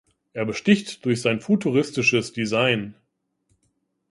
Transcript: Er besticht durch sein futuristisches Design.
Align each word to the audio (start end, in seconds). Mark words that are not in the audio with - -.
Er 0.33 0.45
besticht 0.45 1.05
durch 1.05 1.21
sein 1.21 1.41
futuristisches 1.41 2.33
Design. 2.33 2.95